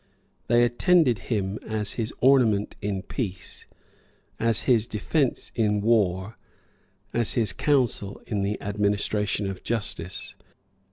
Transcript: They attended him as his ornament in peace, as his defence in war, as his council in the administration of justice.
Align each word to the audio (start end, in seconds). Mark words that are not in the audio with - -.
They 0.47 0.63
attended 0.63 1.19
him 1.29 1.59
as 1.61 1.91
his 1.91 2.11
ornament 2.21 2.75
in 2.81 3.03
peace, 3.03 3.67
as 4.39 4.61
his 4.61 4.87
defence 4.87 5.51
in 5.53 5.79
war, 5.79 6.39
as 7.13 7.35
his 7.35 7.53
council 7.53 8.19
in 8.25 8.41
the 8.41 8.59
administration 8.63 9.47
of 9.47 9.61
justice. 9.63 10.33